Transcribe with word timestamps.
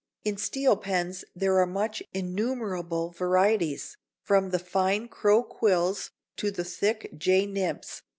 In 0.25 0.35
steel 0.35 0.77
pens 0.77 1.23
there 1.35 1.59
are 1.61 1.89
innumerable 2.11 3.11
varieties, 3.11 3.97
from 4.23 4.49
the 4.49 4.57
fine 4.57 5.07
crow 5.07 5.43
quills 5.43 6.09
to 6.37 6.49
the 6.49 6.63
thick 6.63 7.11
"J" 7.15 7.45
nibs. 7.45 8.01